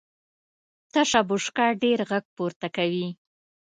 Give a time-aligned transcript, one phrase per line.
[0.93, 3.07] تشه بشکه ډېر غږ پورته کوي.